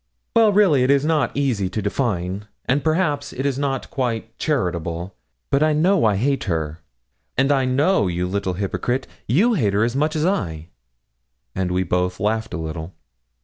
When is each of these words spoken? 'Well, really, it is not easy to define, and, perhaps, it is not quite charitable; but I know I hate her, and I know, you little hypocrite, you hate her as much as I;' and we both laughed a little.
'Well, 0.35 0.51
really, 0.51 0.81
it 0.81 0.89
is 0.89 1.05
not 1.05 1.29
easy 1.37 1.69
to 1.69 1.79
define, 1.79 2.47
and, 2.65 2.83
perhaps, 2.83 3.31
it 3.33 3.45
is 3.45 3.59
not 3.59 3.91
quite 3.91 4.35
charitable; 4.39 5.13
but 5.51 5.61
I 5.61 5.73
know 5.73 6.05
I 6.05 6.15
hate 6.15 6.45
her, 6.45 6.79
and 7.37 7.51
I 7.51 7.65
know, 7.65 8.07
you 8.07 8.25
little 8.27 8.53
hypocrite, 8.53 9.05
you 9.27 9.53
hate 9.53 9.73
her 9.73 9.83
as 9.83 9.95
much 9.95 10.15
as 10.15 10.25
I;' 10.25 10.69
and 11.53 11.69
we 11.71 11.83
both 11.83 12.19
laughed 12.19 12.55
a 12.55 12.57
little. 12.57 12.95